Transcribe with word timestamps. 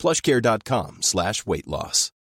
plushcare.com 0.00 0.98
slash 1.02 1.46
weight 1.46 1.66
loss. 1.66 2.12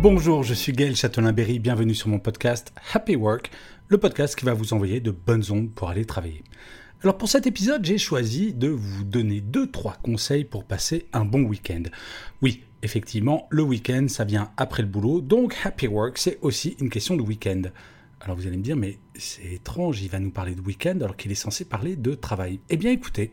Bonjour, 0.00 0.44
je 0.44 0.54
suis 0.54 0.72
Gaël 0.72 0.94
Châtelain-Berry, 0.94 1.58
bienvenue 1.58 1.96
sur 1.96 2.06
mon 2.06 2.20
podcast 2.20 2.72
Happy 2.94 3.16
Work, 3.16 3.50
le 3.88 3.98
podcast 3.98 4.36
qui 4.36 4.44
va 4.44 4.54
vous 4.54 4.72
envoyer 4.72 5.00
de 5.00 5.10
bonnes 5.10 5.42
ondes 5.50 5.72
pour 5.74 5.88
aller 5.88 6.04
travailler. 6.04 6.44
Alors 7.02 7.18
pour 7.18 7.28
cet 7.28 7.48
épisode, 7.48 7.84
j'ai 7.84 7.98
choisi 7.98 8.54
de 8.54 8.68
vous 8.68 9.02
donner 9.02 9.40
2-3 9.40 10.00
conseils 10.02 10.44
pour 10.44 10.62
passer 10.62 11.06
un 11.12 11.24
bon 11.24 11.42
week-end. 11.42 11.82
Oui, 12.40 12.62
effectivement, 12.82 13.48
le 13.50 13.62
week-end, 13.62 14.06
ça 14.08 14.22
vient 14.22 14.52
après 14.56 14.82
le 14.82 14.88
boulot, 14.88 15.20
donc 15.20 15.56
Happy 15.64 15.88
Work, 15.88 16.18
c'est 16.18 16.38
aussi 16.42 16.76
une 16.78 16.90
question 16.90 17.16
de 17.16 17.22
week-end. 17.22 17.62
Alors 18.26 18.36
vous 18.36 18.48
allez 18.48 18.56
me 18.56 18.62
dire, 18.62 18.74
mais 18.74 18.98
c'est 19.14 19.52
étrange, 19.52 20.02
il 20.02 20.10
va 20.10 20.18
nous 20.18 20.32
parler 20.32 20.56
de 20.56 20.60
week-end 20.60 20.96
alors 21.00 21.16
qu'il 21.16 21.30
est 21.30 21.36
censé 21.36 21.64
parler 21.64 21.94
de 21.94 22.12
travail. 22.12 22.58
Eh 22.70 22.76
bien 22.76 22.90
écoutez, 22.90 23.30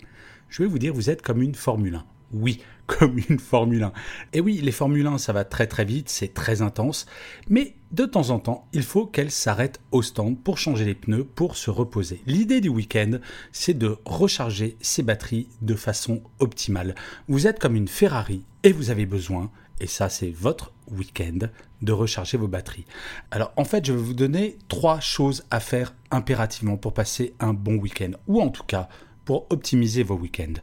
je 0.50 0.62
vais 0.62 0.70
vous 0.70 0.78
dire, 0.78 0.94
vous 0.94 1.10
êtes 1.10 1.24
comme 1.24 1.42
une 1.42 1.56
Formule 1.56 1.96
1. 1.96 2.06
Oui, 2.34 2.62
comme 2.86 3.18
une 3.28 3.40
Formule 3.40 3.82
1. 3.82 3.94
Et 4.34 4.40
oui, 4.40 4.60
les 4.62 4.72
Formule 4.72 5.08
1, 5.08 5.18
ça 5.18 5.34
va 5.34 5.46
très 5.46 5.66
très 5.66 5.84
vite, 5.84 6.10
c'est 6.10 6.36
très 6.36 6.62
intense, 6.62 7.08
mais 7.50 7.74
de 7.92 8.06
temps 8.06 8.30
en 8.30 8.38
temps, 8.38 8.68
il 8.72 8.84
faut 8.84 9.08
qu'elles 9.08 9.32
s'arrêtent 9.32 9.82
au 9.92 10.04
stand 10.04 10.38
pour 10.38 10.60
changer 10.60 10.86
les 10.86 10.94
pneus, 10.94 11.24
pour 11.24 11.58
se 11.58 11.72
reposer. 11.72 12.22
L'idée 12.28 12.62
du 12.62 12.70
week-end, 12.70 13.18
c'est 13.52 13.76
de 13.76 13.98
recharger 14.06 14.78
ses 14.80 15.02
batteries 15.02 15.50
de 15.64 15.74
façon 15.74 16.22
optimale. 16.38 16.94
Vous 17.28 17.48
êtes 17.48 17.58
comme 17.58 17.76
une 17.76 17.88
Ferrari 17.88 18.46
et 18.62 18.72
vous 18.72 18.92
avez 18.92 19.08
besoin, 19.08 19.50
et 19.84 19.88
ça 19.88 20.08
c'est 20.08 20.30
votre 20.30 20.72
week-end, 20.90 21.48
de 21.82 21.92
recharger 21.92 22.38
vos 22.38 22.48
batteries. 22.48 22.86
Alors 23.32 23.52
en 23.58 23.66
fait, 23.66 23.86
je 23.86 23.92
vais 23.92 24.02
vous 24.02 24.14
donner 24.14 24.58
trois 24.70 25.02
choses 25.02 25.44
à 25.52 25.60
faire 25.60 25.94
impérativement 26.10 26.78
pour 26.78 26.94
passer 26.94 27.36
un 27.42 27.54
bon 27.54 27.76
week-end, 27.76 28.12
ou 28.28 28.42
en 28.42 28.50
tout 28.50 28.64
cas 28.64 28.88
pour 29.26 29.48
optimiser 29.52 30.04
vos 30.04 30.16
week-ends. 30.16 30.54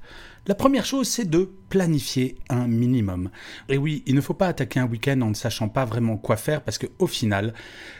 La 0.47 0.55
première 0.55 0.87
chose, 0.87 1.07
c'est 1.07 1.29
de 1.29 1.51
planifier 1.69 2.39
un 2.49 2.67
minimum. 2.67 3.31
Et 3.69 3.77
oui, 3.77 4.03
il 4.07 4.15
ne 4.15 4.21
faut 4.21 4.35
pas 4.35 4.49
attaquer 4.49 4.81
un 4.81 4.87
week-end 4.87 5.21
en 5.21 5.29
ne 5.29 5.35
sachant 5.35 5.69
pas 5.69 5.85
vraiment 5.85 6.17
quoi 6.17 6.37
faire 6.37 6.63
parce 6.63 6.79
qu'au 6.79 7.07
final, 7.07 7.53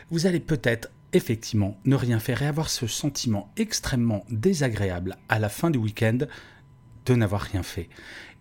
vous 0.09 0.25
allez 0.25 0.39
peut-être 0.39 0.89
effectivement 1.13 1.77
ne 1.85 1.95
rien 1.95 2.19
faire 2.19 2.41
et 2.41 2.47
avoir 2.47 2.69
ce 2.69 2.87
sentiment 2.87 3.51
extrêmement 3.57 4.25
désagréable 4.29 5.17
à 5.29 5.37
la 5.37 5.49
fin 5.49 5.69
du 5.69 5.77
week-end 5.77 6.19
de 7.05 7.15
n'avoir 7.15 7.41
rien 7.41 7.63
fait. 7.63 7.89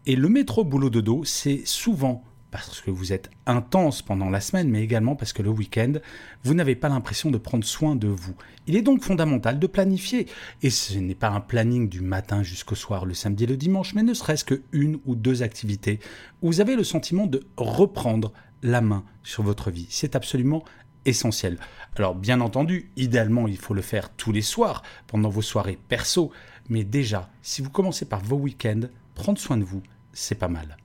Et 0.07 0.17
le 0.17 0.29
métro 0.29 0.65
boulot 0.65 0.89
de 0.89 1.03
dos, 1.03 1.25
c'est 1.25 1.63
souvent 1.67 2.25
parce 2.51 2.81
que 2.81 2.91
vous 2.91 3.13
êtes 3.13 3.31
intense 3.47 4.03
pendant 4.03 4.29
la 4.29 4.41
semaine, 4.41 4.69
mais 4.69 4.83
également 4.83 5.17
parce 5.17 5.33
que 5.33 5.43
le 5.43 5.51
week-end, 5.51 5.95
vous 6.43 6.55
n'avez 6.55 6.75
pas 6.75 6.89
l'impression 6.89 7.31
de 7.31 7.39
prendre 7.39 7.65
soin 7.65 7.97
de 7.97 8.09
vous. 8.09 8.35
Il 8.67 8.77
est 8.77 8.83
donc 8.83 9.03
fondamental 9.03 9.59
de 9.59 9.67
planifier. 9.67 10.27
Et 10.63 10.71
ce 10.71 10.99
n'est 10.99 11.15
pas 11.15 11.29
un 11.29 11.41
planning 11.41 11.89
du 11.89 12.01
matin 12.01 12.43
jusqu'au 12.43 12.75
soir, 12.75 13.07
le 13.07 13.15
samedi 13.15 13.45
et 13.45 13.47
le 13.47 13.57
dimanche, 13.57 13.95
mais 13.95 14.03
ne 14.03 14.15
serait-ce 14.15 14.45
qu'une 14.45 14.99
ou 15.07 15.15
deux 15.15 15.43
activités 15.43 16.01
où 16.43 16.49
vous 16.49 16.61
avez 16.61 16.77
le 16.77 16.85
sentiment 16.85 17.27
de 17.27 17.47
reprendre 17.57 18.33
la 18.63 18.81
main 18.81 19.05
sur 19.23 19.43
votre 19.43 19.71
vie. 19.71 19.87
C'est 19.89 20.17
absolument 20.17 20.65
essentiel. 21.05 21.59
Alors 21.97 22.15
bien 22.15 22.41
entendu, 22.41 22.91
idéalement, 22.97 23.49
il 23.49 23.57
faut 23.57 23.75
le 23.75 23.83
faire 23.83 24.11
tous 24.11 24.33
les 24.33 24.43
soirs, 24.43 24.83
pendant 25.07 25.29
vos 25.29 25.43
soirées 25.43 25.79
perso, 25.89 26.31
mais 26.69 26.85
déjà, 26.85 27.31
si 27.43 27.63
vous 27.63 27.71
commencez 27.71 28.05
par 28.05 28.21
vos 28.21 28.37
week-ends, 28.37 28.89
prendre 29.15 29.39
soin 29.39 29.57
de 29.57 29.65
vous, 29.65 29.83
c'est 30.13 30.39
pas 30.39 30.49
mal. 30.49 30.77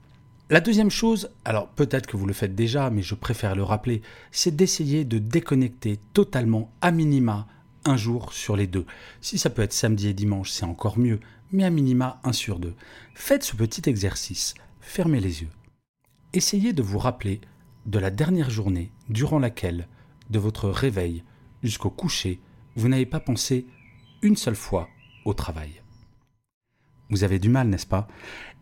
La 0.48 0.60
deuxième 0.60 0.90
chose, 0.90 1.30
alors 1.44 1.66
peut-être 1.66 2.06
que 2.06 2.16
vous 2.16 2.26
le 2.26 2.32
faites 2.32 2.54
déjà, 2.54 2.88
mais 2.88 3.02
je 3.02 3.16
préfère 3.16 3.56
le 3.56 3.64
rappeler, 3.64 4.00
c'est 4.30 4.54
d'essayer 4.54 5.04
de 5.04 5.18
déconnecter 5.18 5.98
totalement 6.12 6.70
à 6.80 6.92
minima 6.92 7.48
un 7.84 7.96
jour 7.96 8.32
sur 8.32 8.54
les 8.54 8.68
deux. 8.68 8.86
Si 9.20 9.38
ça 9.38 9.50
peut 9.50 9.62
être 9.62 9.72
samedi 9.72 10.06
et 10.06 10.14
dimanche, 10.14 10.50
c'est 10.50 10.64
encore 10.64 11.00
mieux, 11.00 11.18
mais 11.50 11.64
à 11.64 11.70
minima 11.70 12.20
un 12.22 12.32
sur 12.32 12.60
deux. 12.60 12.74
Faites 13.16 13.42
ce 13.42 13.56
petit 13.56 13.90
exercice, 13.90 14.54
fermez 14.80 15.18
les 15.18 15.42
yeux. 15.42 15.50
Essayez 16.32 16.72
de 16.72 16.82
vous 16.82 16.98
rappeler 16.98 17.40
de 17.86 17.98
la 17.98 18.10
dernière 18.10 18.50
journée 18.50 18.92
durant 19.08 19.40
laquelle, 19.40 19.88
de 20.30 20.38
votre 20.38 20.68
réveil 20.68 21.24
jusqu'au 21.64 21.90
coucher, 21.90 22.38
vous 22.76 22.86
n'avez 22.86 23.06
pas 23.06 23.20
pensé 23.20 23.66
une 24.22 24.36
seule 24.36 24.54
fois 24.54 24.88
au 25.24 25.34
travail. 25.34 25.82
Vous 27.10 27.24
avez 27.24 27.38
du 27.38 27.48
mal, 27.48 27.68
n'est-ce 27.68 27.86
pas? 27.86 28.08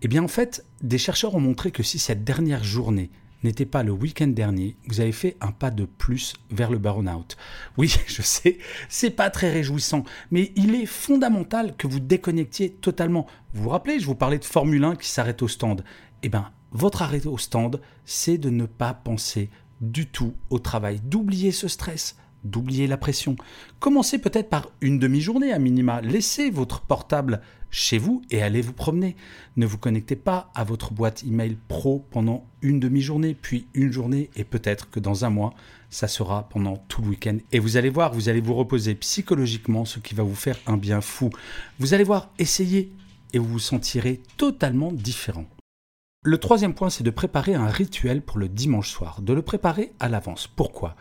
Eh 0.03 0.09
bien 0.09 0.23
en 0.23 0.29
fait, 0.29 0.67
des 0.83 0.99
chercheurs 0.99 1.35
ont 1.35 1.41
montré 1.41 1.71
que 1.71 1.83
si 1.83 1.99
cette 1.99 2.25
dernière 2.25 2.65
journée 2.65 3.11
n'était 3.43 3.67
pas 3.67 3.83
le 3.83 3.93
week-end 3.93 4.27
dernier, 4.27 4.77
vous 4.87 5.01
avez 5.01 5.13
fait 5.13 5.37
un 5.41 5.53
pas 5.53 5.71
de 5.71 5.85
plus 5.85 6.35
vers 6.51 6.71
le 6.71 6.79
burn-out. 6.79 7.37
Oui, 7.77 7.95
je 8.07 8.23
sais, 8.23 8.59
c'est 8.89 9.11
pas 9.11 9.31
très 9.31 9.51
réjouissant, 9.53 10.05
mais 10.31 10.53
il 10.57 10.75
est 10.75 10.87
fondamental 10.87 11.77
que 11.77 11.87
vous 11.87 12.01
déconnectiez 12.01 12.71
totalement. 12.71 13.27
Vous 13.53 13.65
vous 13.65 13.69
rappelez, 13.71 14.01
je 14.01 14.07
vous 14.07 14.15
parlais 14.15 14.39
de 14.39 14.45
Formule 14.45 14.85
1 14.85 14.97
qui 14.97 15.09
s'arrête 15.09 15.43
au 15.43 15.49
stand. 15.49 15.85
Eh 16.23 16.29
bien, 16.29 16.51
votre 16.73 17.03
arrêt 17.03 17.27
au 17.27 17.39
stand, 17.39 17.81
c'est 18.05 18.39
de 18.39 18.51
ne 18.51 18.67
pas 18.67 18.95
penser 18.95 19.51
du 19.81 20.07
tout 20.07 20.35
au 20.51 20.59
travail, 20.59 21.01
d'oublier 21.01 21.53
ce 21.53 21.69
stress, 21.69 22.17
d'oublier 22.45 22.87
la 22.87 22.97
pression. 22.97 23.37
Commencez 23.81 24.19
peut-être 24.19 24.49
par 24.49 24.71
une 24.81 24.99
demi-journée 24.99 25.53
à 25.53 25.59
minima. 25.59 26.01
Laissez 26.01 26.51
votre 26.51 26.81
portable 26.83 27.41
chez 27.71 27.99
vous 27.99 28.23
et 28.31 28.41
allez 28.41 28.61
vous 28.61 28.73
promener. 28.73 29.17
Ne 29.57 29.67
vous 29.67 29.79
connectez 29.79 30.17
pas 30.17 30.51
à 30.55 30.63
votre 30.63 30.93
boîte 30.93 31.25
email 31.25 31.57
pro 31.69 32.07
pendant 32.11 32.47
une 32.63 32.79
demi-journée, 32.79 33.35
puis 33.35 33.67
une 33.75 33.91
journée, 33.91 34.31
et 34.37 34.45
peut-être 34.45 34.91
que 34.91 35.01
dans 35.01 35.25
un 35.25 35.31
mois, 35.31 35.55
ça 35.91 36.07
sera 36.07 36.49
pendant 36.49 36.77
tout 36.89 37.03
le 37.03 37.09
week-end. 37.09 37.39
Et 37.51 37.59
vous 37.59 37.77
allez 37.77 37.91
voir, 37.91 38.13
vous 38.13 38.29
allez 38.29 38.41
vous 38.41 38.55
reposer 38.55 38.95
psychologiquement, 38.95 39.85
ce 39.85 39.99
qui 39.99 40.15
va 40.15 40.23
vous 40.23 40.35
faire 40.35 40.59
un 40.67 40.77
bien 40.77 41.01
fou. 41.01 41.31
Vous 41.81 41.95
allez 41.95 42.05
voir, 42.05 42.31
essayez, 42.39 42.93
et 43.33 43.39
vous 43.39 43.49
vous 43.49 43.59
sentirez 43.59 44.21
totalement 44.37 44.93
différent. 44.93 45.47
Le 46.23 46.39
troisième 46.39 46.75
point, 46.75 46.91
c'est 46.91 47.05
de 47.05 47.11
préparer 47.11 47.55
un 47.55 47.67
rituel 47.67 48.23
pour 48.23 48.39
le 48.39 48.49
dimanche 48.49 48.91
soir, 48.91 49.21
de 49.21 49.33
le 49.35 49.43
préparer 49.43 49.93
à 50.01 50.09
l'avance. 50.09 50.47
Pourquoi? 50.47 50.97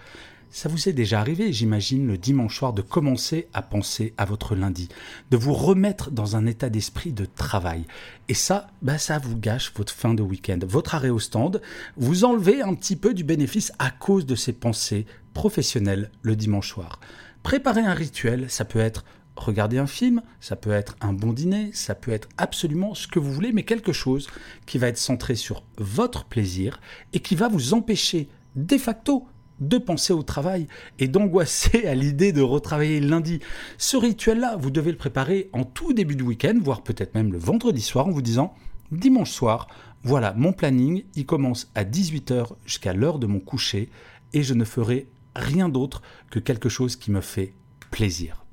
Ça 0.53 0.69
vous 0.69 0.87
est 0.87 0.93
déjà 0.93 1.19
arrivé, 1.19 1.51
j'imagine, 1.51 2.05
le 2.05 2.15
dimanche 2.15 2.59
soir 2.59 2.73
de 2.73 2.83
commencer 2.83 3.47
à 3.53 3.63
penser 3.63 4.13
à 4.17 4.25
votre 4.25 4.55
lundi, 4.55 4.87
de 5.31 5.35
vous 5.35 5.55
remettre 5.55 6.11
dans 6.11 6.35
un 6.35 6.45
état 6.45 6.69
d'esprit 6.69 7.11
de 7.11 7.25
travail. 7.25 7.85
Et 8.29 8.35
ça, 8.35 8.67
bah 8.83 8.99
ça 8.99 9.17
vous 9.17 9.35
gâche 9.35 9.73
votre 9.75 9.91
fin 9.91 10.13
de 10.13 10.21
week-end. 10.21 10.59
Votre 10.67 10.93
arrêt 10.93 11.09
au 11.09 11.17
stand, 11.17 11.59
vous 11.97 12.23
enlevez 12.23 12.61
un 12.61 12.75
petit 12.75 12.95
peu 12.95 13.15
du 13.15 13.23
bénéfice 13.23 13.73
à 13.79 13.89
cause 13.89 14.27
de 14.27 14.35
ces 14.35 14.53
pensées 14.53 15.07
professionnelles 15.33 16.11
le 16.21 16.35
dimanche 16.35 16.69
soir. 16.69 16.99
Préparer 17.41 17.81
un 17.81 17.95
rituel, 17.95 18.45
ça 18.47 18.63
peut 18.63 18.79
être 18.79 19.03
regarder 19.35 19.79
un 19.79 19.87
film, 19.87 20.21
ça 20.39 20.55
peut 20.55 20.71
être 20.71 20.95
un 21.01 21.13
bon 21.13 21.33
dîner, 21.33 21.71
ça 21.73 21.95
peut 21.95 22.11
être 22.11 22.29
absolument 22.37 22.93
ce 22.93 23.07
que 23.07 23.17
vous 23.17 23.33
voulez, 23.33 23.53
mais 23.53 23.63
quelque 23.63 23.91
chose 23.91 24.29
qui 24.67 24.77
va 24.77 24.89
être 24.89 24.99
centré 24.99 25.33
sur 25.33 25.63
votre 25.77 26.25
plaisir 26.25 26.79
et 27.11 27.21
qui 27.21 27.33
va 27.33 27.47
vous 27.47 27.73
empêcher 27.73 28.29
de 28.55 28.77
facto 28.77 29.25
de 29.67 29.77
penser 29.77 30.13
au 30.13 30.23
travail 30.23 30.67
et 30.99 31.07
d'angoisser 31.07 31.85
à 31.87 31.95
l'idée 31.95 32.31
de 32.31 32.41
retravailler 32.41 32.99
lundi. 32.99 33.39
Ce 33.77 33.97
rituel-là, 33.97 34.57
vous 34.57 34.71
devez 34.71 34.91
le 34.91 34.97
préparer 34.97 35.49
en 35.53 35.63
tout 35.63 35.93
début 35.93 36.15
de 36.15 36.23
week-end, 36.23 36.57
voire 36.61 36.83
peut-être 36.83 37.15
même 37.15 37.31
le 37.31 37.37
vendredi 37.37 37.81
soir, 37.81 38.07
en 38.07 38.11
vous 38.11 38.21
disant 38.21 38.53
dimanche 38.91 39.31
soir, 39.31 39.67
voilà 40.03 40.33
mon 40.33 40.53
planning, 40.53 41.03
il 41.15 41.25
commence 41.25 41.71
à 41.75 41.83
18h 41.83 42.47
jusqu'à 42.65 42.93
l'heure 42.93 43.19
de 43.19 43.27
mon 43.27 43.39
coucher 43.39 43.89
et 44.33 44.43
je 44.43 44.53
ne 44.53 44.65
ferai 44.65 45.07
rien 45.35 45.69
d'autre 45.69 46.01
que 46.29 46.39
quelque 46.39 46.69
chose 46.69 46.95
qui 46.95 47.11
me 47.11 47.21
fait 47.21 47.53
plaisir. 47.89 48.43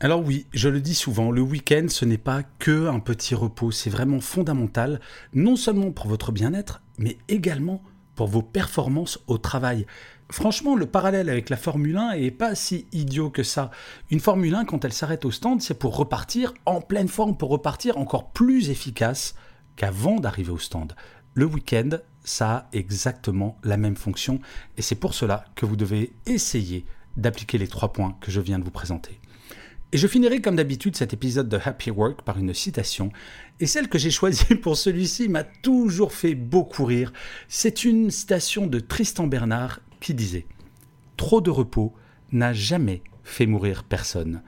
Alors 0.00 0.22
oui, 0.22 0.46
je 0.52 0.68
le 0.68 0.80
dis 0.80 0.94
souvent, 0.94 1.30
le 1.30 1.40
week-end, 1.40 1.86
ce 1.88 2.04
n'est 2.04 2.18
pas 2.18 2.42
que 2.58 2.86
un 2.86 3.00
petit 3.00 3.34
repos, 3.34 3.70
c'est 3.70 3.88
vraiment 3.88 4.20
fondamental, 4.20 5.00
non 5.32 5.56
seulement 5.56 5.90
pour 5.90 6.06
votre 6.06 6.32
bien-être, 6.32 6.82
mais 6.98 7.16
également 7.28 7.82
pour 8.16 8.26
vos 8.26 8.42
performances 8.42 9.20
au 9.28 9.38
travail. 9.38 9.86
Franchement, 10.30 10.74
le 10.74 10.86
parallèle 10.86 11.28
avec 11.28 11.50
la 11.50 11.56
Formule 11.56 11.96
1 11.96 12.12
est 12.12 12.32
pas 12.32 12.56
si 12.56 12.86
idiot 12.90 13.30
que 13.30 13.44
ça. 13.44 13.70
Une 14.10 14.18
Formule 14.18 14.56
1, 14.56 14.64
quand 14.64 14.84
elle 14.84 14.92
s'arrête 14.92 15.24
au 15.24 15.30
stand, 15.30 15.62
c'est 15.62 15.78
pour 15.78 15.96
repartir 15.96 16.52
en 16.64 16.80
pleine 16.80 17.06
forme, 17.06 17.36
pour 17.36 17.50
repartir 17.50 17.96
encore 17.98 18.30
plus 18.32 18.70
efficace 18.70 19.36
qu'avant 19.76 20.18
d'arriver 20.18 20.50
au 20.50 20.58
stand. 20.58 20.94
Le 21.34 21.44
week-end, 21.44 21.90
ça 22.24 22.56
a 22.56 22.66
exactement 22.72 23.56
la 23.62 23.76
même 23.76 23.94
fonction 23.94 24.40
et 24.76 24.82
c'est 24.82 24.96
pour 24.96 25.14
cela 25.14 25.44
que 25.54 25.66
vous 25.66 25.76
devez 25.76 26.12
essayer 26.26 26.86
d'appliquer 27.16 27.58
les 27.58 27.68
trois 27.68 27.92
points 27.92 28.16
que 28.20 28.30
je 28.30 28.40
viens 28.40 28.58
de 28.58 28.64
vous 28.64 28.70
présenter. 28.70 29.20
Et 29.92 29.98
je 29.98 30.08
finirai 30.08 30.40
comme 30.40 30.56
d'habitude 30.56 30.96
cet 30.96 31.12
épisode 31.12 31.48
de 31.48 31.60
Happy 31.64 31.92
Work 31.92 32.22
par 32.22 32.38
une 32.38 32.52
citation. 32.52 33.12
Et 33.60 33.66
celle 33.66 33.88
que 33.88 33.98
j'ai 33.98 34.10
choisie 34.10 34.54
pour 34.62 34.76
celui-ci 34.76 35.28
m'a 35.28 35.44
toujours 35.44 36.12
fait 36.12 36.34
beaucoup 36.34 36.84
rire. 36.84 37.12
C'est 37.48 37.84
une 37.84 38.10
citation 38.10 38.66
de 38.66 38.80
Tristan 38.80 39.28
Bernard 39.28 39.80
qui 40.00 40.12
disait 40.12 40.46
Trop 41.16 41.40
de 41.40 41.50
repos 41.50 41.94
n'a 42.32 42.52
jamais 42.52 43.02
fait 43.22 43.46
mourir 43.46 43.84
personne. 43.84 44.42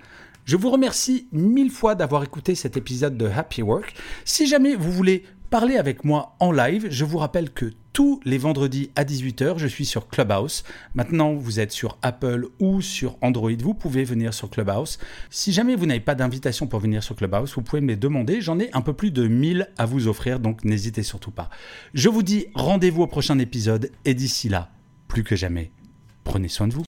Je 0.44 0.56
vous 0.56 0.70
remercie 0.70 1.28
mille 1.30 1.70
fois 1.70 1.94
d'avoir 1.94 2.24
écouté 2.24 2.54
cet 2.54 2.76
épisode 2.76 3.16
de 3.16 3.26
Happy 3.26 3.62
Work. 3.62 3.94
Si 4.24 4.46
jamais 4.46 4.74
vous 4.74 4.90
voulez 4.90 5.24
parler 5.50 5.76
avec 5.76 6.04
moi 6.04 6.36
en 6.40 6.50
live, 6.50 6.88
je 6.90 7.04
vous 7.04 7.18
rappelle 7.18 7.50
que 7.50 7.72
tous 7.98 8.20
les 8.24 8.38
vendredis 8.38 8.92
à 8.94 9.02
18h, 9.02 9.58
je 9.58 9.66
suis 9.66 9.84
sur 9.84 10.06
Clubhouse. 10.06 10.62
Maintenant, 10.94 11.34
vous 11.34 11.58
êtes 11.58 11.72
sur 11.72 11.98
Apple 12.02 12.46
ou 12.60 12.80
sur 12.80 13.18
Android, 13.22 13.50
vous 13.58 13.74
pouvez 13.74 14.04
venir 14.04 14.32
sur 14.32 14.50
Clubhouse. 14.50 15.00
Si 15.30 15.50
jamais 15.50 15.74
vous 15.74 15.84
n'avez 15.84 15.98
pas 15.98 16.14
d'invitation 16.14 16.68
pour 16.68 16.78
venir 16.78 17.02
sur 17.02 17.16
Clubhouse, 17.16 17.52
vous 17.56 17.62
pouvez 17.62 17.80
me 17.80 17.88
les 17.88 17.96
demander. 17.96 18.40
J'en 18.40 18.60
ai 18.60 18.70
un 18.72 18.82
peu 18.82 18.92
plus 18.92 19.10
de 19.10 19.26
1000 19.26 19.70
à 19.78 19.84
vous 19.84 20.06
offrir, 20.06 20.38
donc 20.38 20.64
n'hésitez 20.64 21.02
surtout 21.02 21.32
pas. 21.32 21.50
Je 21.92 22.08
vous 22.08 22.22
dis 22.22 22.46
rendez-vous 22.54 23.02
au 23.02 23.08
prochain 23.08 23.36
épisode 23.40 23.90
et 24.04 24.14
d'ici 24.14 24.48
là, 24.48 24.70
plus 25.08 25.24
que 25.24 25.34
jamais, 25.34 25.72
prenez 26.22 26.46
soin 26.46 26.68
de 26.68 26.74
vous. 26.74 26.87